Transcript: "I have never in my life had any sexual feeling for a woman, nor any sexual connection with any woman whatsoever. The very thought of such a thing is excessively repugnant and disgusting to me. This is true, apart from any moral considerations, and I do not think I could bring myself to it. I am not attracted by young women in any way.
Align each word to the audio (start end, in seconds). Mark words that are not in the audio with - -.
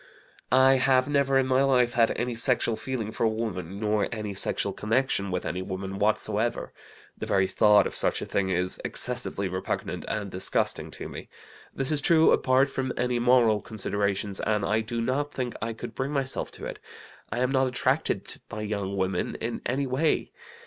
"I 0.51 0.77
have 0.77 1.07
never 1.07 1.37
in 1.37 1.45
my 1.45 1.61
life 1.61 1.93
had 1.93 2.09
any 2.17 2.33
sexual 2.33 2.75
feeling 2.75 3.11
for 3.11 3.23
a 3.23 3.29
woman, 3.29 3.79
nor 3.79 4.07
any 4.11 4.33
sexual 4.33 4.73
connection 4.73 5.29
with 5.29 5.45
any 5.45 5.61
woman 5.61 5.99
whatsoever. 5.99 6.73
The 7.15 7.27
very 7.27 7.47
thought 7.47 7.85
of 7.85 7.93
such 7.93 8.19
a 8.19 8.25
thing 8.25 8.49
is 8.49 8.81
excessively 8.83 9.47
repugnant 9.47 10.05
and 10.07 10.31
disgusting 10.31 10.89
to 10.89 11.07
me. 11.07 11.29
This 11.71 11.91
is 11.91 12.01
true, 12.01 12.31
apart 12.31 12.71
from 12.71 12.91
any 12.97 13.19
moral 13.19 13.61
considerations, 13.61 14.39
and 14.39 14.65
I 14.65 14.79
do 14.81 15.01
not 15.01 15.31
think 15.35 15.53
I 15.61 15.71
could 15.73 15.93
bring 15.93 16.11
myself 16.11 16.49
to 16.53 16.65
it. 16.65 16.79
I 17.31 17.37
am 17.41 17.51
not 17.51 17.67
attracted 17.67 18.41
by 18.49 18.61
young 18.63 18.97
women 18.97 19.35
in 19.35 19.61
any 19.67 19.85
way. 19.85 20.31